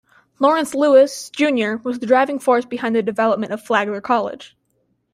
Lawrence 0.39 0.73
Lewis, 0.73 1.29
Junior 1.29 1.77
was 1.77 1.99
the 1.99 2.07
driving 2.07 2.39
force 2.39 2.65
behind 2.65 2.95
the 2.95 3.03
development 3.03 3.51
of 3.53 3.61
Flagler 3.61 4.01
College. 4.01 4.57